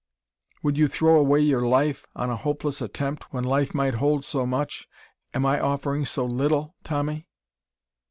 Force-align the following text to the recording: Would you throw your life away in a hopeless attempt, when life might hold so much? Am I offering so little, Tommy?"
Would 0.63 0.79
you 0.79 0.87
throw 0.87 1.17
your 1.37 1.61
life 1.61 2.07
away 2.15 2.23
in 2.25 2.31
a 2.31 2.35
hopeless 2.35 2.81
attempt, 2.81 3.31
when 3.31 3.43
life 3.43 3.75
might 3.75 3.93
hold 3.93 4.25
so 4.25 4.47
much? 4.47 4.87
Am 5.31 5.45
I 5.45 5.59
offering 5.59 6.05
so 6.07 6.25
little, 6.25 6.73
Tommy?" 6.83 7.27